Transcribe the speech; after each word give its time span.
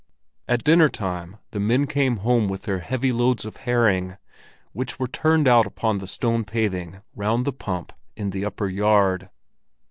At 0.47 0.63
dinner 0.63 0.89
time 0.89 1.37
the 1.51 1.59
men 1.59 1.85
came 1.85 2.17
home 2.25 2.49
with 2.49 2.63
their 2.63 2.79
heavy 2.79 3.11
loads 3.11 3.45
of 3.45 3.57
herring, 3.57 4.17
which 4.71 4.97
were 4.97 5.07
turned 5.07 5.47
out 5.47 5.67
upon 5.67 5.99
the 5.99 6.07
stone 6.07 6.43
paving 6.43 7.01
round 7.15 7.45
the 7.45 7.53
pump 7.53 7.93
in 8.15 8.31
the 8.31 8.43
upper 8.43 8.67
yard. 8.67 9.29